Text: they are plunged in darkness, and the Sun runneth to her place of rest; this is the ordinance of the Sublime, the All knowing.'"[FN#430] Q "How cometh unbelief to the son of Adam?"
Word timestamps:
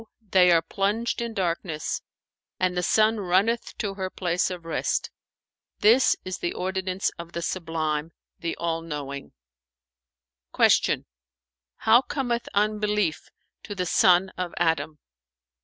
they 0.31 0.49
are 0.49 0.63
plunged 0.63 1.21
in 1.21 1.31
darkness, 1.31 2.01
and 2.59 2.75
the 2.75 2.81
Sun 2.81 3.19
runneth 3.19 3.77
to 3.77 3.93
her 3.93 4.09
place 4.09 4.49
of 4.49 4.65
rest; 4.65 5.11
this 5.81 6.15
is 6.25 6.39
the 6.39 6.55
ordinance 6.55 7.11
of 7.19 7.33
the 7.33 7.41
Sublime, 7.43 8.11
the 8.39 8.57
All 8.57 8.81
knowing.'"[FN#430] 8.81 10.81
Q 10.81 11.05
"How 11.75 12.01
cometh 12.01 12.49
unbelief 12.55 13.29
to 13.61 13.75
the 13.75 13.85
son 13.85 14.29
of 14.39 14.55
Adam?" 14.57 14.97